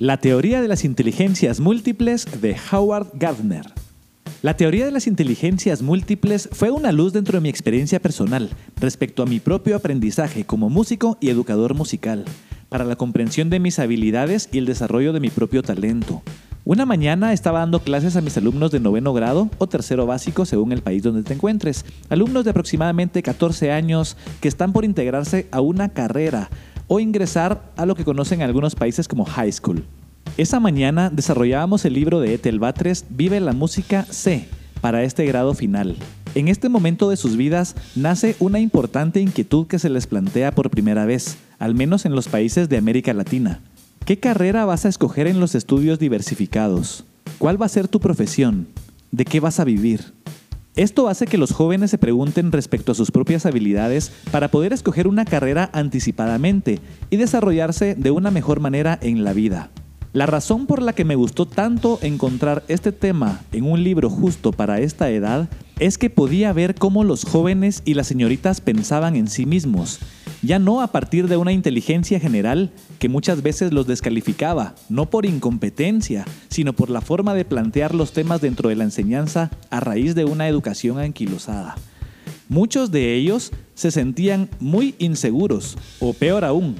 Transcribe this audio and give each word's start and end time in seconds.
La 0.00 0.18
teoría 0.18 0.62
de 0.62 0.68
las 0.68 0.84
inteligencias 0.84 1.58
múltiples 1.58 2.40
de 2.40 2.56
Howard 2.70 3.08
Gardner. 3.14 3.64
La 4.42 4.56
teoría 4.56 4.84
de 4.84 4.92
las 4.92 5.08
inteligencias 5.08 5.82
múltiples 5.82 6.48
fue 6.52 6.70
una 6.70 6.92
luz 6.92 7.12
dentro 7.12 7.38
de 7.38 7.40
mi 7.40 7.48
experiencia 7.48 8.00
personal 8.00 8.48
respecto 8.76 9.24
a 9.24 9.26
mi 9.26 9.40
propio 9.40 9.74
aprendizaje 9.74 10.44
como 10.44 10.70
músico 10.70 11.18
y 11.20 11.30
educador 11.30 11.74
musical, 11.74 12.24
para 12.68 12.84
la 12.84 12.94
comprensión 12.94 13.50
de 13.50 13.58
mis 13.58 13.80
habilidades 13.80 14.48
y 14.52 14.58
el 14.58 14.66
desarrollo 14.66 15.12
de 15.12 15.18
mi 15.18 15.30
propio 15.30 15.64
talento. 15.64 16.22
Una 16.64 16.86
mañana 16.86 17.32
estaba 17.32 17.58
dando 17.58 17.80
clases 17.80 18.14
a 18.14 18.20
mis 18.20 18.36
alumnos 18.36 18.70
de 18.70 18.78
noveno 18.78 19.12
grado 19.12 19.50
o 19.58 19.66
tercero 19.66 20.06
básico 20.06 20.44
según 20.44 20.70
el 20.70 20.82
país 20.82 21.02
donde 21.02 21.24
te 21.24 21.34
encuentres, 21.34 21.84
alumnos 22.08 22.44
de 22.44 22.50
aproximadamente 22.50 23.20
14 23.24 23.72
años 23.72 24.16
que 24.40 24.46
están 24.46 24.72
por 24.72 24.84
integrarse 24.84 25.48
a 25.50 25.60
una 25.60 25.88
carrera 25.88 26.50
o 26.88 26.98
ingresar 26.98 27.72
a 27.76 27.86
lo 27.86 27.94
que 27.94 28.04
conocen 28.04 28.42
algunos 28.42 28.74
países 28.74 29.06
como 29.06 29.24
high 29.24 29.52
school. 29.52 29.84
Esa 30.36 30.60
mañana 30.60 31.10
desarrollábamos 31.10 31.84
el 31.84 31.94
libro 31.94 32.20
de 32.20 32.34
Ethel 32.34 32.58
Batres 32.58 33.04
Vive 33.10 33.40
la 33.40 33.52
música 33.52 34.04
C 34.10 34.48
para 34.80 35.02
este 35.02 35.24
grado 35.26 35.54
final. 35.54 35.96
En 36.34 36.48
este 36.48 36.68
momento 36.68 37.10
de 37.10 37.16
sus 37.16 37.36
vidas 37.36 37.74
nace 37.96 38.36
una 38.38 38.60
importante 38.60 39.20
inquietud 39.20 39.66
que 39.66 39.78
se 39.78 39.88
les 39.88 40.06
plantea 40.06 40.52
por 40.52 40.70
primera 40.70 41.06
vez, 41.06 41.38
al 41.58 41.74
menos 41.74 42.04
en 42.04 42.14
los 42.14 42.28
países 42.28 42.68
de 42.68 42.76
América 42.76 43.12
Latina. 43.14 43.60
¿Qué 44.04 44.18
carrera 44.18 44.64
vas 44.64 44.84
a 44.84 44.88
escoger 44.88 45.26
en 45.26 45.40
los 45.40 45.54
estudios 45.54 45.98
diversificados? 45.98 47.04
¿Cuál 47.38 47.60
va 47.60 47.66
a 47.66 47.70
ser 47.70 47.88
tu 47.88 48.00
profesión? 48.00 48.68
¿De 49.10 49.24
qué 49.24 49.40
vas 49.40 49.60
a 49.60 49.64
vivir? 49.64 50.12
Esto 50.78 51.08
hace 51.08 51.26
que 51.26 51.38
los 51.38 51.50
jóvenes 51.50 51.90
se 51.90 51.98
pregunten 51.98 52.52
respecto 52.52 52.92
a 52.92 52.94
sus 52.94 53.10
propias 53.10 53.46
habilidades 53.46 54.12
para 54.30 54.46
poder 54.46 54.72
escoger 54.72 55.08
una 55.08 55.24
carrera 55.24 55.70
anticipadamente 55.72 56.78
y 57.10 57.16
desarrollarse 57.16 57.96
de 57.96 58.12
una 58.12 58.30
mejor 58.30 58.60
manera 58.60 58.96
en 59.02 59.24
la 59.24 59.32
vida. 59.32 59.72
La 60.12 60.26
razón 60.26 60.66
por 60.66 60.80
la 60.80 60.92
que 60.92 61.04
me 61.04 61.16
gustó 61.16 61.46
tanto 61.46 61.98
encontrar 62.00 62.62
este 62.68 62.92
tema 62.92 63.40
en 63.50 63.64
un 63.64 63.82
libro 63.82 64.08
justo 64.08 64.52
para 64.52 64.78
esta 64.78 65.10
edad 65.10 65.48
es 65.80 65.98
que 65.98 66.10
podía 66.10 66.52
ver 66.52 66.76
cómo 66.76 67.02
los 67.02 67.24
jóvenes 67.24 67.82
y 67.84 67.94
las 67.94 68.06
señoritas 68.06 68.60
pensaban 68.60 69.16
en 69.16 69.26
sí 69.26 69.46
mismos 69.46 69.98
ya 70.42 70.58
no 70.58 70.80
a 70.80 70.88
partir 70.88 71.28
de 71.28 71.36
una 71.36 71.52
inteligencia 71.52 72.20
general 72.20 72.70
que 72.98 73.08
muchas 73.08 73.42
veces 73.42 73.72
los 73.72 73.86
descalificaba, 73.86 74.74
no 74.88 75.10
por 75.10 75.26
incompetencia, 75.26 76.24
sino 76.58 76.72
por 76.72 76.90
la 76.90 77.00
forma 77.00 77.34
de 77.34 77.44
plantear 77.44 77.94
los 77.94 78.10
temas 78.10 78.40
dentro 78.40 78.68
de 78.68 78.74
la 78.74 78.82
enseñanza 78.82 79.52
a 79.70 79.78
raíz 79.78 80.16
de 80.16 80.24
una 80.24 80.48
educación 80.48 80.98
anquilosada. 80.98 81.76
Muchos 82.48 82.90
de 82.90 83.14
ellos 83.14 83.52
se 83.76 83.92
sentían 83.92 84.50
muy 84.58 84.96
inseguros, 84.98 85.78
o 86.00 86.14
peor 86.14 86.44
aún, 86.44 86.74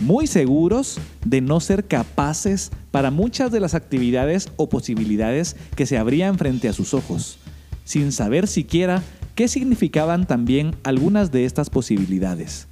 muy 0.00 0.26
seguros 0.26 0.98
de 1.26 1.42
no 1.42 1.60
ser 1.60 1.84
capaces 1.84 2.70
para 2.90 3.10
muchas 3.10 3.52
de 3.52 3.60
las 3.60 3.74
actividades 3.74 4.48
o 4.56 4.70
posibilidades 4.70 5.56
que 5.76 5.84
se 5.84 5.98
abrían 5.98 6.38
frente 6.38 6.66
a 6.66 6.72
sus 6.72 6.94
ojos, 6.94 7.36
sin 7.84 8.12
saber 8.12 8.46
siquiera 8.46 9.02
qué 9.34 9.46
significaban 9.46 10.26
también 10.26 10.74
algunas 10.84 11.32
de 11.32 11.44
estas 11.44 11.68
posibilidades. 11.68 12.66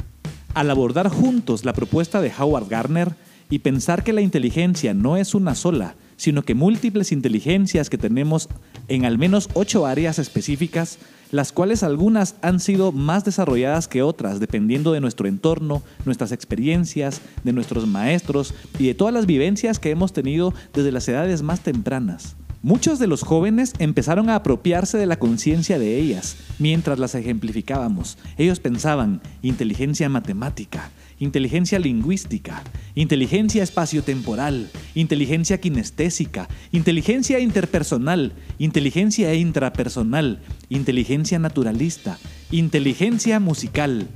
Al 0.54 0.70
abordar 0.70 1.10
juntos 1.10 1.66
la 1.66 1.74
propuesta 1.74 2.22
de 2.22 2.32
Howard 2.32 2.68
Gardner 2.70 3.14
y 3.50 3.58
pensar 3.58 4.02
que 4.02 4.14
la 4.14 4.22
inteligencia 4.22 4.94
no 4.94 5.18
es 5.18 5.34
una 5.34 5.54
sola, 5.54 5.96
sino 6.16 6.42
que 6.42 6.54
múltiples 6.54 7.12
inteligencias 7.12 7.90
que 7.90 7.98
tenemos 7.98 8.48
en 8.88 9.04
al 9.04 9.18
menos 9.18 9.48
ocho 9.54 9.86
áreas 9.86 10.18
específicas, 10.18 10.98
las 11.30 11.52
cuales 11.52 11.82
algunas 11.82 12.36
han 12.42 12.60
sido 12.60 12.92
más 12.92 13.24
desarrolladas 13.24 13.88
que 13.88 14.02
otras, 14.02 14.40
dependiendo 14.40 14.92
de 14.92 15.00
nuestro 15.00 15.28
entorno, 15.28 15.82
nuestras 16.04 16.32
experiencias, 16.32 17.20
de 17.44 17.52
nuestros 17.52 17.86
maestros 17.86 18.54
y 18.78 18.86
de 18.86 18.94
todas 18.94 19.12
las 19.12 19.26
vivencias 19.26 19.78
que 19.78 19.90
hemos 19.90 20.12
tenido 20.12 20.54
desde 20.72 20.92
las 20.92 21.08
edades 21.08 21.42
más 21.42 21.60
tempranas. 21.60 22.36
Muchos 22.62 22.98
de 22.98 23.06
los 23.06 23.22
jóvenes 23.22 23.74
empezaron 23.78 24.28
a 24.28 24.34
apropiarse 24.34 24.98
de 24.98 25.06
la 25.06 25.18
conciencia 25.18 25.78
de 25.78 25.98
ellas 25.98 26.36
mientras 26.58 26.98
las 26.98 27.14
ejemplificábamos. 27.14 28.18
Ellos 28.38 28.58
pensaban 28.58 29.20
inteligencia 29.42 30.08
matemática, 30.08 30.90
inteligencia 31.18 31.78
lingüística, 31.78 32.62
inteligencia 32.94 33.62
espaciotemporal, 33.62 34.70
inteligencia 34.94 35.58
kinestésica, 35.58 36.48
inteligencia 36.72 37.38
interpersonal, 37.38 38.32
inteligencia 38.58 39.34
intrapersonal, 39.34 40.40
inteligencia 40.68 41.38
naturalista, 41.38 42.18
inteligencia 42.50 43.40
musical. 43.40 44.08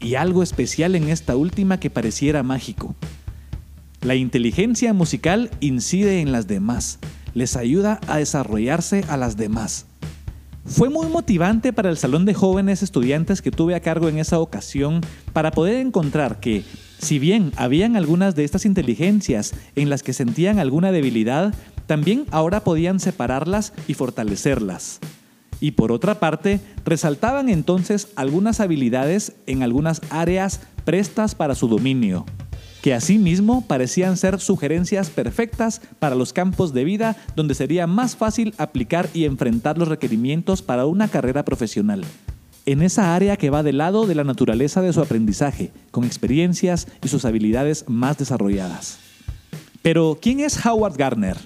Y 0.00 0.16
algo 0.16 0.42
especial 0.42 0.96
en 0.96 1.08
esta 1.08 1.36
última 1.36 1.80
que 1.80 1.90
pareciera 1.90 2.42
mágico. 2.42 2.94
La 4.02 4.14
inteligencia 4.14 4.92
musical 4.92 5.50
incide 5.60 6.20
en 6.20 6.30
las 6.30 6.46
demás 6.46 6.98
les 7.34 7.56
ayuda 7.56 8.00
a 8.06 8.18
desarrollarse 8.18 9.04
a 9.08 9.16
las 9.16 9.36
demás. 9.36 9.86
Fue 10.66 10.88
muy 10.88 11.08
motivante 11.08 11.74
para 11.74 11.90
el 11.90 11.98
salón 11.98 12.24
de 12.24 12.32
jóvenes 12.32 12.82
estudiantes 12.82 13.42
que 13.42 13.50
tuve 13.50 13.74
a 13.74 13.80
cargo 13.80 14.08
en 14.08 14.18
esa 14.18 14.38
ocasión 14.38 15.02
para 15.34 15.50
poder 15.50 15.76
encontrar 15.76 16.40
que, 16.40 16.64
si 16.98 17.18
bien 17.18 17.52
habían 17.56 17.96
algunas 17.96 18.34
de 18.34 18.44
estas 18.44 18.64
inteligencias 18.64 19.54
en 19.76 19.90
las 19.90 20.02
que 20.02 20.14
sentían 20.14 20.58
alguna 20.58 20.90
debilidad, 20.90 21.54
también 21.86 22.24
ahora 22.30 22.64
podían 22.64 22.98
separarlas 22.98 23.74
y 23.86 23.94
fortalecerlas. 23.94 25.00
Y 25.60 25.72
por 25.72 25.92
otra 25.92 26.18
parte, 26.18 26.60
resaltaban 26.86 27.50
entonces 27.50 28.08
algunas 28.16 28.60
habilidades 28.60 29.34
en 29.46 29.62
algunas 29.62 30.00
áreas 30.08 30.60
prestas 30.86 31.34
para 31.34 31.54
su 31.54 31.68
dominio 31.68 32.24
que 32.84 32.92
asimismo 32.92 33.62
parecían 33.66 34.18
ser 34.18 34.38
sugerencias 34.40 35.08
perfectas 35.08 35.80
para 35.98 36.14
los 36.14 36.34
campos 36.34 36.74
de 36.74 36.84
vida 36.84 37.16
donde 37.34 37.54
sería 37.54 37.86
más 37.86 38.14
fácil 38.14 38.54
aplicar 38.58 39.08
y 39.14 39.24
enfrentar 39.24 39.78
los 39.78 39.88
requerimientos 39.88 40.60
para 40.60 40.84
una 40.84 41.08
carrera 41.08 41.46
profesional. 41.46 42.04
En 42.66 42.82
esa 42.82 43.14
área 43.14 43.38
que 43.38 43.48
va 43.48 43.62
del 43.62 43.78
lado 43.78 44.06
de 44.06 44.14
la 44.14 44.22
naturaleza 44.22 44.82
de 44.82 44.92
su 44.92 45.00
aprendizaje, 45.00 45.72
con 45.92 46.04
experiencias 46.04 46.86
y 47.02 47.08
sus 47.08 47.24
habilidades 47.24 47.86
más 47.88 48.18
desarrolladas. 48.18 48.98
Pero, 49.80 50.18
¿quién 50.20 50.40
es 50.40 50.66
Howard 50.66 50.98
Gardner? 50.98 51.38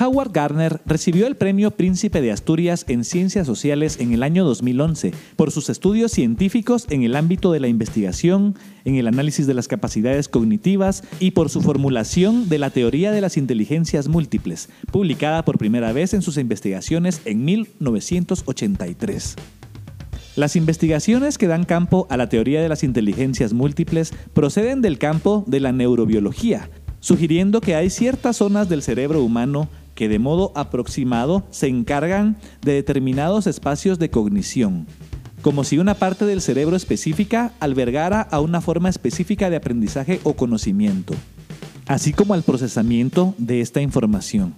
Howard 0.00 0.32
Gardner 0.32 0.80
recibió 0.86 1.26
el 1.26 1.36
Premio 1.36 1.70
Príncipe 1.70 2.20
de 2.20 2.32
Asturias 2.32 2.84
en 2.88 3.04
Ciencias 3.04 3.46
Sociales 3.46 3.98
en 4.00 4.12
el 4.12 4.22
año 4.22 4.44
2011 4.44 5.12
por 5.36 5.52
sus 5.52 5.70
estudios 5.70 6.10
científicos 6.10 6.86
en 6.90 7.04
el 7.04 7.14
ámbito 7.14 7.52
de 7.52 7.60
la 7.60 7.68
investigación, 7.68 8.56
en 8.84 8.96
el 8.96 9.06
análisis 9.06 9.46
de 9.46 9.54
las 9.54 9.68
capacidades 9.68 10.28
cognitivas 10.28 11.04
y 11.20 11.30
por 11.30 11.48
su 11.48 11.60
formulación 11.60 12.48
de 12.48 12.58
la 12.58 12.70
teoría 12.70 13.12
de 13.12 13.20
las 13.20 13.36
inteligencias 13.36 14.08
múltiples, 14.08 14.68
publicada 14.90 15.44
por 15.44 15.58
primera 15.58 15.92
vez 15.92 16.12
en 16.12 16.22
sus 16.22 16.38
investigaciones 16.38 17.20
en 17.24 17.44
1983. 17.44 19.36
Las 20.34 20.56
investigaciones 20.56 21.38
que 21.38 21.46
dan 21.46 21.64
campo 21.64 22.08
a 22.10 22.16
la 22.16 22.28
teoría 22.28 22.60
de 22.60 22.68
las 22.68 22.82
inteligencias 22.82 23.52
múltiples 23.52 24.12
proceden 24.32 24.82
del 24.82 24.98
campo 24.98 25.44
de 25.46 25.60
la 25.60 25.70
neurobiología, 25.70 26.68
sugiriendo 26.98 27.60
que 27.60 27.76
hay 27.76 27.90
ciertas 27.90 28.38
zonas 28.38 28.68
del 28.68 28.82
cerebro 28.82 29.22
humano 29.22 29.68
que 29.94 30.08
de 30.08 30.18
modo 30.18 30.52
aproximado 30.54 31.44
se 31.50 31.68
encargan 31.68 32.36
de 32.62 32.72
determinados 32.72 33.46
espacios 33.46 33.98
de 33.98 34.10
cognición, 34.10 34.86
como 35.42 35.64
si 35.64 35.78
una 35.78 35.94
parte 35.94 36.24
del 36.24 36.40
cerebro 36.40 36.76
específica 36.76 37.52
albergara 37.60 38.22
a 38.22 38.40
una 38.40 38.60
forma 38.60 38.88
específica 38.88 39.50
de 39.50 39.56
aprendizaje 39.56 40.20
o 40.24 40.34
conocimiento, 40.34 41.14
así 41.86 42.12
como 42.12 42.34
al 42.34 42.42
procesamiento 42.42 43.34
de 43.38 43.60
esta 43.60 43.80
información. 43.80 44.54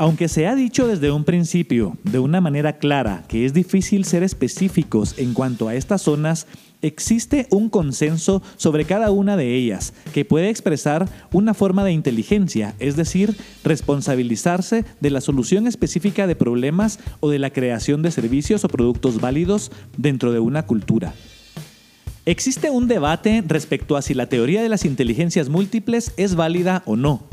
Aunque 0.00 0.28
se 0.28 0.46
ha 0.46 0.54
dicho 0.54 0.86
desde 0.86 1.10
un 1.10 1.24
principio, 1.24 1.98
de 2.04 2.20
una 2.20 2.40
manera 2.40 2.78
clara, 2.78 3.24
que 3.26 3.44
es 3.44 3.52
difícil 3.52 4.04
ser 4.04 4.22
específicos 4.22 5.16
en 5.18 5.34
cuanto 5.34 5.66
a 5.66 5.74
estas 5.74 6.02
zonas, 6.02 6.46
existe 6.82 7.46
un 7.50 7.68
consenso 7.68 8.42
sobre 8.56 8.84
cada 8.84 9.10
una 9.10 9.36
de 9.36 9.54
ellas, 9.54 9.92
que 10.12 10.24
puede 10.24 10.50
expresar 10.50 11.08
una 11.32 11.54
forma 11.54 11.84
de 11.84 11.92
inteligencia, 11.92 12.74
es 12.78 12.96
decir, 12.96 13.36
responsabilizarse 13.64 14.84
de 15.00 15.10
la 15.10 15.20
solución 15.20 15.66
específica 15.66 16.26
de 16.26 16.36
problemas 16.36 16.98
o 17.20 17.30
de 17.30 17.38
la 17.38 17.50
creación 17.50 18.02
de 18.02 18.10
servicios 18.10 18.64
o 18.64 18.68
productos 18.68 19.20
válidos 19.20 19.70
dentro 19.96 20.32
de 20.32 20.40
una 20.40 20.66
cultura. 20.66 21.14
Existe 22.26 22.70
un 22.70 22.88
debate 22.88 23.42
respecto 23.46 23.96
a 23.96 24.02
si 24.02 24.12
la 24.12 24.28
teoría 24.28 24.62
de 24.62 24.68
las 24.68 24.84
inteligencias 24.84 25.48
múltiples 25.48 26.12
es 26.16 26.34
válida 26.34 26.82
o 26.84 26.94
no. 26.94 27.27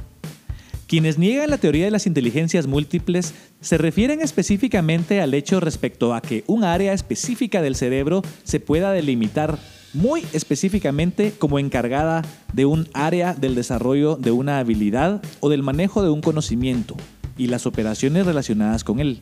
Quienes 0.88 1.18
niegan 1.18 1.50
la 1.50 1.58
teoría 1.58 1.86
de 1.86 1.92
las 1.92 2.06
inteligencias 2.06 2.68
múltiples 2.68 3.34
se 3.60 3.80
refieren 3.80 4.22
específicamente 4.22 5.20
al 5.20 5.34
hecho 5.34 5.60
respecto 5.60 6.14
a 6.14 6.22
que 6.22 6.44
un 6.46 6.64
área 6.64 6.94
específica 6.94 7.64
del 7.64 7.76
cerebro 7.76 8.22
se 8.44 8.60
pueda 8.60 8.92
delimitar 8.92 9.58
muy 9.94 10.24
específicamente 10.34 11.34
como 11.40 11.58
encargada 11.58 12.22
de 12.54 12.66
un 12.66 12.88
área 12.94 13.34
del 13.34 13.56
desarrollo 13.56 14.16
de 14.16 14.30
una 14.30 14.60
habilidad 14.60 15.24
o 15.40 15.50
del 15.50 15.64
manejo 15.64 16.04
de 16.04 16.10
un 16.10 16.22
conocimiento 16.22 16.96
y 17.36 17.48
las 17.48 17.66
operaciones 17.66 18.28
relacionadas 18.28 18.84
con 18.84 19.00
él. 19.00 19.22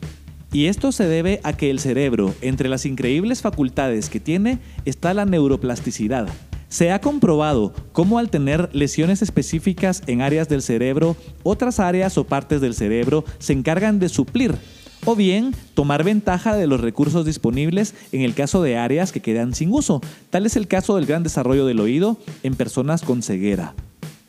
Y 0.52 0.66
esto 0.66 0.92
se 0.92 1.06
debe 1.06 1.40
a 1.44 1.56
que 1.56 1.70
el 1.70 1.80
cerebro, 1.80 2.34
entre 2.42 2.68
las 2.68 2.84
increíbles 2.84 3.40
facultades 3.40 4.10
que 4.10 4.20
tiene, 4.20 4.58
está 4.84 5.14
la 5.14 5.24
neuroplasticidad, 5.24 6.28
Se 6.74 6.90
ha 6.90 7.00
comprobado 7.00 7.72
cómo 7.92 8.18
al 8.18 8.30
tener 8.30 8.68
lesiones 8.72 9.22
específicas 9.22 10.02
en 10.08 10.22
áreas 10.22 10.48
del 10.48 10.60
cerebro, 10.60 11.16
otras 11.44 11.78
áreas 11.78 12.18
o 12.18 12.24
partes 12.24 12.60
del 12.60 12.74
cerebro 12.74 13.24
se 13.38 13.52
encargan 13.52 14.00
de 14.00 14.08
suplir 14.08 14.56
o 15.04 15.14
bien 15.14 15.54
tomar 15.74 16.02
ventaja 16.02 16.56
de 16.56 16.66
los 16.66 16.80
recursos 16.80 17.24
disponibles 17.24 17.94
en 18.10 18.22
el 18.22 18.34
caso 18.34 18.60
de 18.60 18.76
áreas 18.76 19.12
que 19.12 19.22
quedan 19.22 19.54
sin 19.54 19.72
uso. 19.72 20.00
Tal 20.30 20.46
es 20.46 20.56
el 20.56 20.66
caso 20.66 20.96
del 20.96 21.06
gran 21.06 21.22
desarrollo 21.22 21.64
del 21.64 21.78
oído 21.78 22.18
en 22.42 22.56
personas 22.56 23.02
con 23.02 23.22
ceguera. 23.22 23.76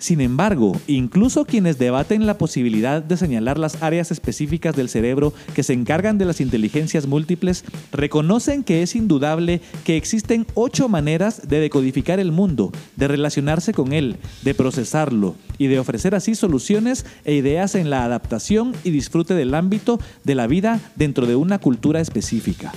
Sin 0.06 0.22
embargo, 0.22 0.80
incluso 0.86 1.46
quienes 1.46 1.80
debaten 1.80 2.28
la 2.28 2.38
posibilidad 2.38 3.02
de 3.02 3.18
señalar 3.18 3.57
las 3.57 3.81
áreas 3.81 4.12
específicas 4.12 4.75
del 4.75 4.88
cerebro 4.88 5.34
que 5.56 5.63
se 5.63 5.74
encargan 5.74 6.19
de 6.19 6.25
las 6.25 6.42
inteligencias 6.42 7.07
múltiples, 7.07 7.66
reconocen 7.92 8.63
que 8.63 8.84
es 8.84 8.96
indudable 8.96 9.62
que 9.84 9.98
existen 9.98 10.46
ocho 10.54 10.90
maneras 10.90 11.48
de 11.48 11.60
decodificar 11.60 12.19
el 12.19 12.31
mundo, 12.31 12.72
de 12.96 13.07
relacionarse 13.07 13.74
con 13.74 13.94
él, 13.94 14.18
de 14.44 14.54
procesarlo 14.54 15.34
y 15.57 15.66
de 15.66 15.80
ofrecer 15.80 16.13
así 16.13 16.36
soluciones 16.36 17.08
e 17.24 17.34
ideas 17.34 17.74
en 17.74 17.90
la 17.90 18.06
adaptación 18.06 18.74
y 18.84 18.92
disfrute 18.92 19.34
del 19.34 19.56
ámbito 19.56 20.00
de 20.24 20.36
la 20.36 20.46
vida 20.46 20.80
dentro 20.96 21.25
de 21.25 21.36
una 21.36 21.58
cultura 21.58 22.00
específica. 22.00 22.74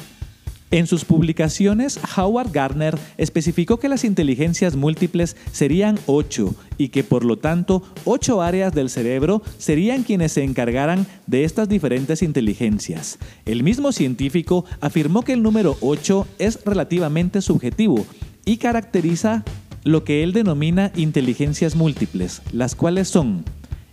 En 0.71 0.87
sus 0.87 1.07
publicaciones, 1.07 1.99
Howard 2.17 2.51
Gardner 2.53 2.99
especificó 3.17 3.79
que 3.79 3.89
las 3.89 4.05
inteligencias 4.05 4.77
múltiples 4.77 5.35
serían 5.51 5.99
ocho 6.05 6.55
y 6.77 6.89
que 6.89 7.03
por 7.03 7.25
lo 7.25 7.39
tanto 7.39 7.83
ocho 8.05 8.43
áreas 8.43 8.75
del 8.75 8.91
cerebro 8.91 9.43
serían 9.57 10.03
quienes 10.03 10.33
se 10.33 10.45
encargaran 10.45 11.07
de 11.27 11.45
estas 11.45 11.71
diferentes 11.71 12.23
inteligencias. 12.23 13.19
El 13.47 13.63
mismo 13.63 13.93
científico 13.93 14.67
afirmó 14.83 15.23
que 15.23 15.33
el 15.33 15.43
número 15.43 15.79
8 15.81 16.27
es 16.39 16.59
relativamente 16.67 17.41
subjetivo 17.41 18.05
y 18.45 18.59
caracteriza 18.59 19.45
lo 19.85 20.05
que 20.05 20.23
él 20.23 20.35
denomina 20.35 20.93
inteligencias 20.97 21.77
múltiples, 21.77 22.43
las 22.53 22.75
cuales 22.75 23.09
son 23.09 23.43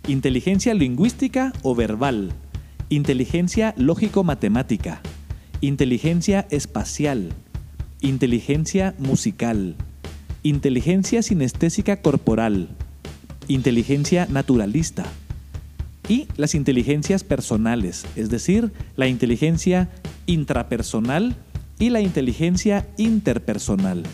inteligencia 0.08 0.74
lingüística 0.74 1.54
o 1.62 1.74
verbal, 1.74 2.32
inteligencia 2.90 3.72
lógico-matemática, 3.78 5.00
inteligencia 5.66 6.46
espacial, 6.50 7.30
inteligencia 8.00 8.94
musical, 8.98 9.74
inteligencia 10.44 11.22
sinestésica 11.22 12.00
corporal, 12.02 12.68
inteligencia 13.48 14.26
naturalista. 14.30 15.04
Y 16.08 16.28
las 16.36 16.54
inteligencias 16.54 17.24
personales, 17.24 18.06
es 18.14 18.30
decir, 18.30 18.70
la 18.94 19.08
inteligencia 19.08 19.88
intrapersonal 20.26 21.34
y 21.80 21.90
la 21.90 22.00
inteligencia 22.00 22.86
interpersonal. 22.96 24.04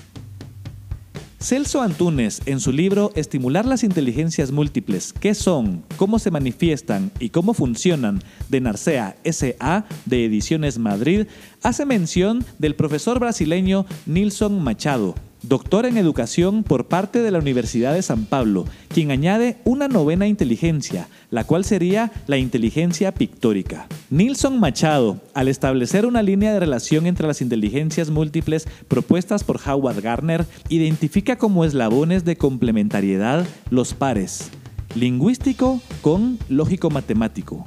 Celso 1.42 1.82
Antunes, 1.82 2.40
en 2.46 2.60
su 2.60 2.70
libro 2.70 3.10
Estimular 3.16 3.66
las 3.66 3.82
inteligencias 3.82 4.52
múltiples, 4.52 5.12
qué 5.12 5.34
son, 5.34 5.82
cómo 5.96 6.20
se 6.20 6.30
manifiestan 6.30 7.10
y 7.18 7.30
cómo 7.30 7.52
funcionan, 7.52 8.22
de 8.48 8.60
Narcea 8.60 9.16
S.A. 9.24 9.84
de 10.06 10.24
Ediciones 10.24 10.78
Madrid, 10.78 11.26
hace 11.64 11.84
mención 11.84 12.44
del 12.60 12.76
profesor 12.76 13.18
brasileño 13.18 13.86
Nilson 14.06 14.62
Machado, 14.62 15.16
doctor 15.42 15.86
en 15.86 15.96
educación 15.96 16.62
por 16.62 16.86
parte 16.86 17.20
de 17.20 17.30
la 17.30 17.38
Universidad 17.38 17.94
de 17.94 18.02
San 18.02 18.24
Pablo, 18.24 18.64
quien 18.88 19.10
añade 19.10 19.58
una 19.64 19.88
novena 19.88 20.26
inteligencia, 20.26 21.08
la 21.30 21.44
cual 21.44 21.64
sería 21.64 22.12
la 22.26 22.38
inteligencia 22.38 23.12
pictórica. 23.12 23.86
Nilson 24.10 24.60
Machado, 24.60 25.20
al 25.34 25.48
establecer 25.48 26.06
una 26.06 26.22
línea 26.22 26.52
de 26.52 26.60
relación 26.60 27.06
entre 27.06 27.26
las 27.26 27.40
inteligencias 27.42 28.10
múltiples 28.10 28.68
propuestas 28.88 29.44
por 29.44 29.60
Howard 29.66 30.00
Gardner, 30.00 30.46
identifica 30.68 31.36
como 31.36 31.64
eslabones 31.64 32.24
de 32.24 32.36
complementariedad 32.36 33.46
los 33.70 33.94
pares, 33.94 34.50
lingüístico 34.94 35.80
con 36.02 36.38
lógico-matemático, 36.48 37.64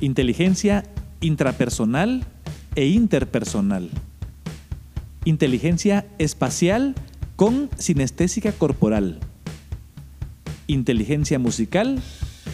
inteligencia 0.00 0.84
intrapersonal 1.20 2.24
e 2.76 2.86
interpersonal 2.86 3.90
inteligencia 5.24 6.06
espacial 6.18 6.94
con 7.36 7.70
sinestésica 7.76 8.52
corporal, 8.52 9.20
inteligencia 10.66 11.38
musical 11.38 12.00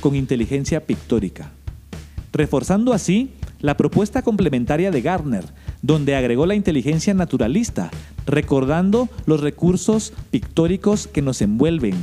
con 0.00 0.14
inteligencia 0.14 0.84
pictórica, 0.84 1.52
reforzando 2.32 2.93
así 2.93 3.31
la 3.61 3.76
propuesta 3.76 4.22
complementaria 4.22 4.90
de 4.90 5.00
Gardner, 5.00 5.44
donde 5.81 6.16
agregó 6.16 6.44
la 6.46 6.55
inteligencia 6.55 7.14
naturalista, 7.14 7.90
recordando 8.26 9.08
los 9.26 9.40
recursos 9.40 10.12
pictóricos 10.31 11.06
que 11.06 11.22
nos 11.22 11.40
envuelven, 11.40 11.94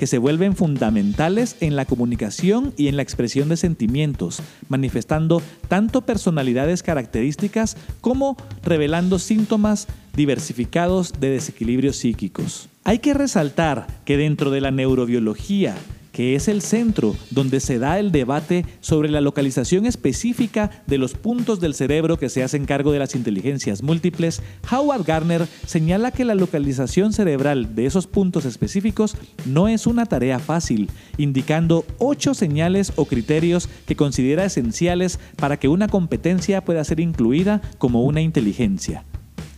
que 0.00 0.06
se 0.06 0.16
vuelven 0.16 0.56
fundamentales 0.56 1.58
en 1.60 1.76
la 1.76 1.84
comunicación 1.84 2.72
y 2.78 2.88
en 2.88 2.96
la 2.96 3.02
expresión 3.02 3.50
de 3.50 3.58
sentimientos, 3.58 4.40
manifestando 4.70 5.42
tanto 5.68 6.06
personalidades 6.06 6.82
características 6.82 7.76
como 8.00 8.38
revelando 8.62 9.18
síntomas 9.18 9.88
diversificados 10.16 11.12
de 11.20 11.28
desequilibrios 11.28 11.96
psíquicos. 11.96 12.70
Hay 12.82 13.00
que 13.00 13.12
resaltar 13.12 13.88
que 14.06 14.16
dentro 14.16 14.50
de 14.50 14.62
la 14.62 14.70
neurobiología 14.70 15.74
que 16.12 16.34
es 16.34 16.48
el 16.48 16.62
centro 16.62 17.16
donde 17.30 17.60
se 17.60 17.78
da 17.78 17.98
el 17.98 18.12
debate 18.12 18.64
sobre 18.80 19.10
la 19.10 19.20
localización 19.20 19.86
específica 19.86 20.70
de 20.86 20.98
los 20.98 21.14
puntos 21.14 21.60
del 21.60 21.74
cerebro 21.74 22.18
que 22.18 22.28
se 22.28 22.42
hacen 22.42 22.64
cargo 22.64 22.92
de 22.92 22.98
las 22.98 23.14
inteligencias 23.14 23.82
múltiples, 23.82 24.42
Howard 24.70 25.04
Gardner 25.04 25.46
señala 25.66 26.10
que 26.10 26.24
la 26.24 26.34
localización 26.34 27.12
cerebral 27.12 27.74
de 27.74 27.86
esos 27.86 28.06
puntos 28.06 28.44
específicos 28.44 29.16
no 29.46 29.68
es 29.68 29.86
una 29.86 30.06
tarea 30.06 30.38
fácil, 30.38 30.90
indicando 31.16 31.84
ocho 31.98 32.34
señales 32.34 32.92
o 32.96 33.04
criterios 33.04 33.68
que 33.86 33.96
considera 33.96 34.44
esenciales 34.44 35.18
para 35.36 35.58
que 35.58 35.68
una 35.68 35.88
competencia 35.88 36.64
pueda 36.64 36.84
ser 36.84 37.00
incluida 37.00 37.60
como 37.78 38.02
una 38.02 38.20
inteligencia. 38.20 39.04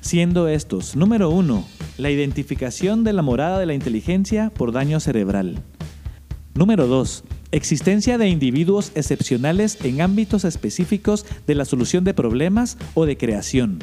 Siendo 0.01 0.49
estos, 0.49 0.97
número 0.97 1.31
1, 1.31 1.65
la 1.99 2.11
identificación 2.11 3.05
de 3.05 3.13
la 3.13 3.23
morada 3.23 3.61
de 3.61 3.67
la 3.67 3.75
inteligencia 3.75 4.51
por 4.51 4.73
daño 4.73 4.99
cerebral. 4.99 5.63
Número 6.55 6.87
2. 6.87 7.25
Existencia 7.51 8.19
de 8.19 8.29
individuos 8.29 8.93
excepcionales 8.95 9.79
en 9.85 10.03
ámbitos 10.03 10.45
específicos 10.45 11.25
de 11.47 11.55
la 11.55 11.65
solución 11.65 12.05
de 12.05 12.13
problemas 12.13 12.77
o 12.93 13.07
de 13.07 13.17
creación. 13.17 13.79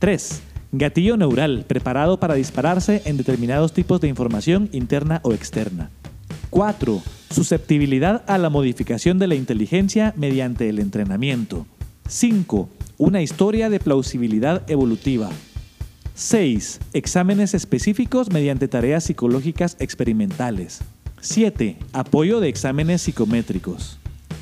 3. 0.00 0.42
Gatillo 0.72 1.16
neural 1.16 1.64
preparado 1.68 2.18
para 2.18 2.34
dispararse 2.34 3.02
en 3.04 3.18
determinados 3.18 3.72
tipos 3.72 4.00
de 4.00 4.08
información 4.08 4.68
interna 4.72 5.20
o 5.22 5.32
externa. 5.32 5.90
4. 6.50 7.00
Susceptibilidad 7.30 8.24
a 8.26 8.36
la 8.36 8.50
modificación 8.50 9.20
de 9.20 9.28
la 9.28 9.36
inteligencia 9.36 10.12
mediante 10.16 10.68
el 10.68 10.80
entrenamiento. 10.80 11.66
5. 12.08 12.68
Una 12.98 13.22
historia 13.22 13.70
de 13.70 13.78
plausibilidad 13.78 14.68
evolutiva. 14.68 15.30
6. 16.14 16.80
Exámenes 16.94 17.54
específicos 17.54 18.30
mediante 18.30 18.66
tareas 18.66 19.04
psicológicas 19.04 19.76
experimentales. 19.78 20.80
7. 21.22 21.76
Apoyo 21.92 22.40
de 22.40 22.48
exámenes 22.48 23.02
psicométricos. 23.02 23.96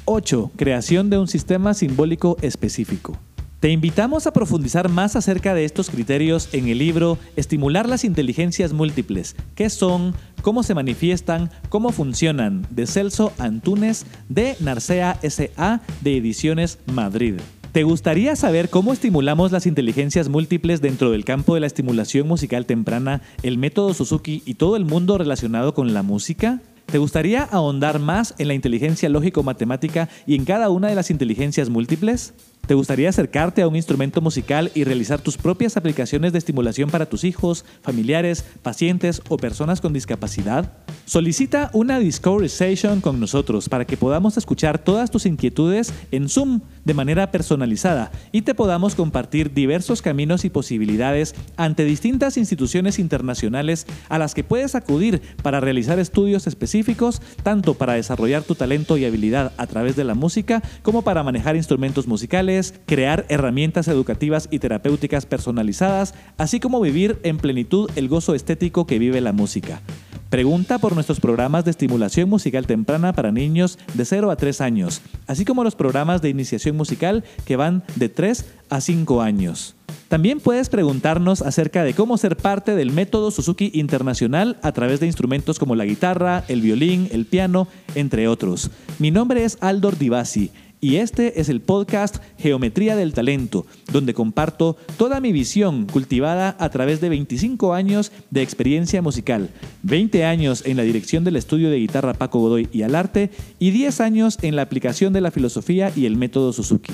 8. 0.06 0.50
Creación 0.56 1.10
de 1.10 1.18
un 1.18 1.28
sistema 1.28 1.75
simbólico 1.75 2.38
específico. 2.40 3.18
Te 3.60 3.68
invitamos 3.68 4.26
a 4.26 4.32
profundizar 4.32 4.88
más 4.88 5.14
acerca 5.14 5.52
de 5.52 5.66
estos 5.66 5.90
criterios 5.90 6.49
en 6.52 6.68
el 6.68 6.78
libro 6.78 7.18
Estimular 7.37 7.87
las 7.87 8.04
inteligencias 8.04 8.72
múltiples, 8.72 9.37
qué 9.54 9.68
son, 9.68 10.14
cómo 10.40 10.62
se 10.62 10.75
manifiestan, 10.75 11.50
cómo 11.68 11.92
funcionan, 11.92 12.66
de 12.70 12.87
Celso 12.87 13.34
Antunes 13.37 14.06
de 14.30 14.56
Narcea 14.60 15.18
SA 15.22 15.82
de 16.00 16.16
Ediciones 16.16 16.78
Madrid. 16.87 17.34
¿Te 17.72 17.84
gustaría 17.84 18.34
saber 18.34 18.68
cómo 18.68 18.92
estimulamos 18.92 19.52
las 19.52 19.64
inteligencias 19.64 20.28
múltiples 20.28 20.80
dentro 20.80 21.12
del 21.12 21.25
campo 21.25 21.54
de 21.54 21.60
la 21.60 21.68
estimulación 21.68 22.26
musical 22.26 22.66
temprana, 22.66 23.20
el 23.44 23.58
método 23.58 23.94
Suzuki 23.94 24.42
y 24.44 24.54
todo 24.54 24.75
el 24.75 24.87
mundo 24.87 25.18
relacionado 25.18 25.72
con 25.72 25.94
la 25.94 26.02
música? 26.02 26.60
¿Te 26.90 26.99
gustaría 26.99 27.44
ahondar 27.44 28.00
más 28.00 28.35
en 28.38 28.49
la 28.49 28.54
inteligencia 28.54 29.09
lógico-matemática 29.09 30.09
y 30.26 30.35
en 30.35 30.44
cada 30.44 30.70
una 30.70 30.88
de 30.88 30.97
las 30.97 31.12
inteligencias 31.12 31.70
múltiples? 31.70 32.35
¿Te 32.66 32.75
gustaría 32.75 33.09
acercarte 33.09 33.62
a 33.62 33.68
un 33.68 33.76
instrumento 33.76 34.20
musical 34.20 34.73
y 34.75 34.82
realizar 34.82 35.20
tus 35.20 35.37
propias 35.37 35.76
aplicaciones 35.76 36.32
de 36.32 36.38
estimulación 36.38 36.90
para 36.90 37.06
tus 37.06 37.23
hijos, 37.23 37.64
familiares, 37.82 38.44
pacientes 38.62 39.23
o 39.28 39.37
personas 39.37 39.80
con 39.80 39.92
discapacidad? 39.92 40.73
Solicita 41.11 41.71
una 41.73 41.99
Discovery 41.99 42.49
Session 42.49 43.00
con 43.00 43.19
nosotros 43.19 43.69
para 43.69 43.85
que 43.85 43.97
podamos 43.97 44.37
escuchar 44.37 44.79
todas 44.79 45.11
tus 45.11 45.26
inquietudes 45.26 45.93
en 46.12 46.29
Zoom 46.29 46.61
de 46.85 46.95
manera 46.95 47.33
personalizada 47.33 48.12
y 48.31 48.43
te 48.43 48.55
podamos 48.55 48.95
compartir 48.95 49.52
diversos 49.52 50.02
caminos 50.02 50.45
y 50.45 50.50
posibilidades 50.50 51.35
ante 51.57 51.83
distintas 51.83 52.37
instituciones 52.37 53.00
internacionales 53.00 53.88
a 54.09 54.21
las 54.21 54.35
que 54.35 54.45
puedes 54.45 54.76
acudir 54.76 55.21
para 55.43 55.59
realizar 55.59 55.99
estudios 55.99 56.47
específicos 56.47 57.21
tanto 57.43 57.75
para 57.75 57.95
desarrollar 57.95 58.45
tu 58.45 58.55
talento 58.55 58.97
y 58.97 59.05
habilidad 59.05 59.52
a 59.57 59.67
través 59.67 59.97
de 59.97 60.05
la 60.05 60.14
música 60.14 60.62
como 60.83 61.02
para 61.02 61.25
manejar 61.25 61.57
instrumentos 61.57 62.07
musicales 62.07 62.73
crear 62.87 63.26
herramientas 63.29 63.88
educativas 63.88 64.47
y 64.52 64.61
terapéuticas 64.61 65.26
personalizadas, 65.26 66.14
así 66.38 66.61
como 66.61 66.81
vivir 66.81 67.19
en 67.25 67.38
plenitud 67.38 67.90
el 67.97 68.07
gozo 68.07 68.37
estético 68.37 68.87
que 68.87 69.00
vive 69.00 69.21
la 69.21 69.33
música. 69.33 69.83
Pregunta 70.30 70.78
por 70.78 70.94
nuestros 70.94 71.18
programas 71.18 71.64
de 71.64 71.72
estimulación 71.72 72.30
musical 72.30 72.64
temprana 72.64 73.12
para 73.12 73.32
niños 73.32 73.80
de 73.94 74.04
0 74.04 74.30
a 74.30 74.37
3 74.37 74.60
años, 74.60 75.02
así 75.26 75.44
como 75.44 75.64
los 75.64 75.75
programas 75.75 76.22
de 76.22 76.28
iniciación 76.28 76.76
musical 76.76 77.25
que 77.44 77.56
van 77.56 77.82
de 77.96 78.08
3 78.08 78.44
a 78.70 78.80
5 78.80 79.22
años. 79.22 79.75
También 80.06 80.38
puedes 80.38 80.68
preguntarnos 80.68 81.42
acerca 81.42 81.82
de 81.82 81.94
cómo 81.94 82.16
ser 82.16 82.37
parte 82.37 82.76
del 82.76 82.92
método 82.92 83.32
Suzuki 83.32 83.72
Internacional 83.75 84.56
a 84.62 84.70
través 84.70 85.00
de 85.00 85.06
instrumentos 85.06 85.58
como 85.58 85.75
la 85.75 85.84
guitarra, 85.84 86.44
el 86.46 86.60
violín, 86.60 87.08
el 87.10 87.26
piano, 87.26 87.66
entre 87.96 88.28
otros. 88.28 88.70
Mi 89.00 89.10
nombre 89.10 89.42
es 89.42 89.58
Aldor 89.60 89.99
Divasi 89.99 90.52
y 90.80 90.96
este 90.96 91.40
es 91.40 91.49
el 91.49 91.60
podcast 91.60 92.16
Geometría 92.38 92.96
del 92.96 93.12
Talento, 93.12 93.66
donde 93.92 94.14
comparto 94.14 94.76
toda 94.96 95.20
mi 95.20 95.32
visión 95.32 95.87
cultivada 95.87 96.56
a 96.58 96.70
través 96.70 97.00
de 97.00 97.08
25 97.08 97.75
años 97.75 98.12
de 98.30 98.42
experiencia 98.42 99.02
musical, 99.02 99.50
20 99.82 100.25
años 100.25 100.62
en 100.64 100.76
la 100.76 100.82
dirección 100.82 101.25
del 101.25 101.37
estudio 101.37 101.70
de 101.70 101.78
guitarra 101.78 102.14
Paco 102.14 102.40
Godoy 102.40 102.68
y 102.72 102.82
al 102.82 102.94
arte 102.94 103.30
y 103.58 103.70
10 103.70 104.00
años 104.00 104.38
en 104.42 104.56
la 104.56 104.62
aplicación 104.62 105.12
de 105.12 105.20
la 105.20 105.30
filosofía 105.30 105.92
y 105.94 106.06
el 106.06 106.16
método 106.16 106.52
Suzuki. 106.52 106.92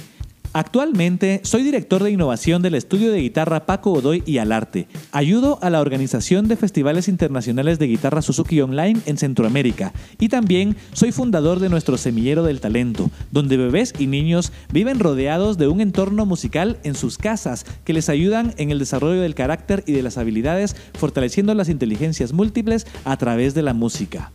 Actualmente 0.52 1.40
soy 1.44 1.62
director 1.62 2.02
de 2.02 2.10
innovación 2.10 2.62
del 2.62 2.74
estudio 2.74 3.12
de 3.12 3.20
guitarra 3.20 3.66
Paco 3.66 3.90
Godoy 3.90 4.22
y 4.26 4.38
Alarte. 4.38 4.88
Ayudo 5.12 5.58
a 5.62 5.70
la 5.70 5.80
organización 5.80 6.48
de 6.48 6.56
festivales 6.56 7.08
internacionales 7.08 7.78
de 7.78 7.86
guitarra 7.86 8.22
Suzuki 8.22 8.60
Online 8.60 9.00
en 9.06 9.18
Centroamérica 9.18 9.92
y 10.18 10.28
también 10.28 10.76
soy 10.92 11.12
fundador 11.12 11.60
de 11.60 11.68
nuestro 11.68 11.98
semillero 11.98 12.42
del 12.42 12.60
talento, 12.60 13.10
donde 13.30 13.56
bebés 13.56 13.92
y 13.98 14.06
niños 14.06 14.52
viven 14.72 14.98
rodeados 14.98 15.58
de 15.58 15.68
un 15.68 15.80
entorno 15.80 16.26
musical 16.26 16.78
en 16.84 16.94
sus 16.94 17.18
casas 17.18 17.66
que 17.84 17.92
les 17.92 18.08
ayudan 18.08 18.54
en 18.56 18.70
el 18.70 18.78
desarrollo 18.78 19.20
del 19.20 19.34
carácter 19.34 19.84
y 19.86 19.92
de 19.92 20.02
las 20.02 20.18
habilidades, 20.18 20.76
fortaleciendo 20.98 21.54
las 21.54 21.68
inteligencias 21.68 22.32
múltiples 22.32 22.86
a 23.04 23.16
través 23.16 23.54
de 23.54 23.62
la 23.62 23.74
música. 23.74 24.32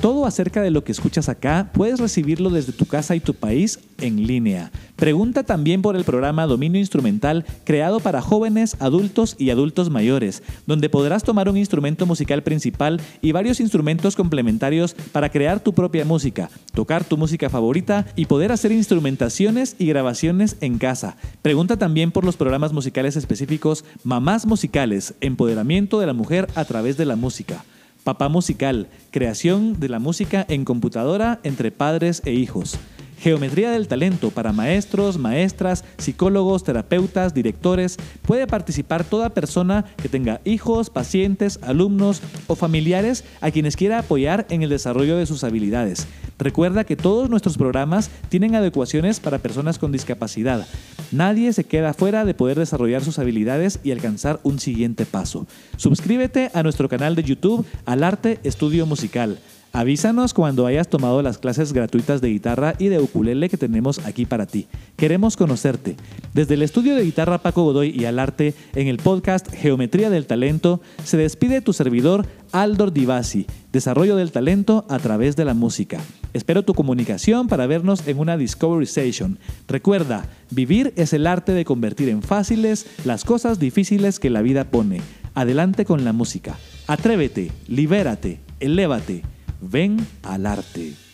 Todo 0.00 0.24
acerca 0.24 0.62
de 0.62 0.70
lo 0.70 0.82
que 0.82 0.92
escuchas 0.92 1.28
acá 1.28 1.68
puedes 1.74 2.00
recibirlo 2.00 2.48
desde 2.48 2.72
tu 2.72 2.86
casa 2.86 3.14
y 3.16 3.20
tu 3.20 3.34
país 3.34 3.80
en 3.98 4.26
línea. 4.26 4.70
Pregunta 4.96 5.42
también 5.42 5.82
por 5.82 5.94
el 5.94 6.04
programa 6.04 6.46
Dominio 6.46 6.80
Instrumental 6.80 7.44
creado 7.64 8.00
para 8.00 8.22
jóvenes, 8.22 8.78
adultos 8.80 9.36
y 9.38 9.50
adultos 9.50 9.90
mayores, 9.90 10.42
donde 10.66 10.88
podrás 10.88 11.22
tomar 11.22 11.50
un 11.50 11.58
instrumento 11.58 12.06
musical 12.06 12.42
principal 12.42 12.98
y 13.20 13.32
varios 13.32 13.60
instrumentos 13.60 14.16
complementarios 14.16 14.94
para 15.12 15.28
crear 15.28 15.60
tu 15.60 15.74
propia 15.74 16.06
música, 16.06 16.48
tocar 16.72 17.04
tu 17.04 17.18
música 17.18 17.50
favorita 17.50 18.06
y 18.16 18.24
poder 18.24 18.52
hacer 18.52 18.72
instrumentaciones 18.72 19.76
y 19.78 19.84
grabaciones 19.84 20.56
en 20.62 20.78
casa. 20.78 21.18
Pregunta 21.42 21.76
también 21.76 22.10
por 22.10 22.24
los 22.24 22.38
programas 22.38 22.72
musicales 22.72 23.16
específicos 23.16 23.84
Mamás 24.02 24.46
Musicales, 24.46 25.12
Empoderamiento 25.20 26.00
de 26.00 26.06
la 26.06 26.14
Mujer 26.14 26.48
a 26.54 26.64
través 26.64 26.96
de 26.96 27.04
la 27.04 27.16
música. 27.16 27.64
Papá 28.04 28.28
Musical, 28.28 28.88
creación 29.10 29.78
de 29.78 29.88
la 29.88 29.98
música 29.98 30.46
en 30.48 30.64
computadora 30.64 31.40
entre 31.42 31.70
padres 31.70 32.22
e 32.24 32.32
hijos. 32.32 32.78
Geometría 33.20 33.70
del 33.70 33.86
talento 33.86 34.30
para 34.30 34.52
maestros, 34.52 35.18
maestras, 35.18 35.84
psicólogos, 35.98 36.64
terapeutas, 36.64 37.34
directores. 37.34 37.98
Puede 38.22 38.46
participar 38.46 39.04
toda 39.04 39.28
persona 39.28 39.84
que 40.00 40.08
tenga 40.08 40.40
hijos, 40.46 40.88
pacientes, 40.88 41.58
alumnos 41.62 42.22
o 42.46 42.54
familiares 42.54 43.24
a 43.42 43.50
quienes 43.50 43.76
quiera 43.76 43.98
apoyar 43.98 44.46
en 44.48 44.62
el 44.62 44.70
desarrollo 44.70 45.18
de 45.18 45.26
sus 45.26 45.44
habilidades. 45.44 46.06
Recuerda 46.38 46.84
que 46.84 46.96
todos 46.96 47.28
nuestros 47.28 47.58
programas 47.58 48.10
tienen 48.30 48.54
adecuaciones 48.54 49.20
para 49.20 49.38
personas 49.38 49.78
con 49.78 49.92
discapacidad. 49.92 50.66
Nadie 51.12 51.52
se 51.52 51.64
queda 51.64 51.92
fuera 51.92 52.24
de 52.24 52.32
poder 52.32 52.58
desarrollar 52.58 53.04
sus 53.04 53.18
habilidades 53.18 53.80
y 53.84 53.90
alcanzar 53.90 54.40
un 54.44 54.58
siguiente 54.58 55.04
paso. 55.04 55.46
Suscríbete 55.76 56.50
a 56.54 56.62
nuestro 56.62 56.88
canal 56.88 57.14
de 57.16 57.24
YouTube 57.24 57.66
Al 57.84 58.02
Arte 58.02 58.40
Estudio 58.44 58.86
Musical. 58.86 59.38
Avísanos 59.72 60.34
cuando 60.34 60.66
hayas 60.66 60.88
tomado 60.88 61.22
las 61.22 61.38
clases 61.38 61.72
gratuitas 61.72 62.20
de 62.20 62.30
guitarra 62.30 62.74
y 62.78 62.88
de 62.88 62.98
ukulele 62.98 63.48
que 63.48 63.56
tenemos 63.56 64.00
aquí 64.00 64.26
para 64.26 64.46
ti. 64.46 64.66
Queremos 64.96 65.36
conocerte. 65.36 65.96
Desde 66.34 66.54
el 66.54 66.62
estudio 66.62 66.96
de 66.96 67.04
guitarra 67.04 67.38
Paco 67.38 67.62
Godoy 67.62 67.90
y 67.90 68.04
al 68.04 68.18
arte, 68.18 68.54
en 68.74 68.88
el 68.88 68.96
podcast 68.96 69.48
Geometría 69.54 70.10
del 70.10 70.26
Talento, 70.26 70.80
se 71.04 71.16
despide 71.16 71.60
tu 71.60 71.72
servidor 71.72 72.26
Aldor 72.50 72.92
Divasi, 72.92 73.46
Desarrollo 73.72 74.16
del 74.16 74.32
Talento 74.32 74.86
a 74.88 74.98
través 74.98 75.36
de 75.36 75.44
la 75.44 75.54
música. 75.54 76.00
Espero 76.32 76.64
tu 76.64 76.74
comunicación 76.74 77.46
para 77.46 77.68
vernos 77.68 78.08
en 78.08 78.18
una 78.18 78.36
Discovery 78.36 78.86
Session. 78.86 79.38
Recuerda, 79.68 80.26
vivir 80.50 80.92
es 80.96 81.12
el 81.12 81.28
arte 81.28 81.52
de 81.52 81.64
convertir 81.64 82.08
en 82.08 82.22
fáciles 82.22 82.86
las 83.04 83.24
cosas 83.24 83.60
difíciles 83.60 84.18
que 84.18 84.30
la 84.30 84.42
vida 84.42 84.64
pone. 84.64 85.00
Adelante 85.34 85.84
con 85.84 86.04
la 86.04 86.12
música. 86.12 86.58
Atrévete, 86.88 87.52
libérate, 87.68 88.40
elévate. 88.58 89.22
Ven 89.60 90.06
al 90.22 90.46
arte. 90.46 91.09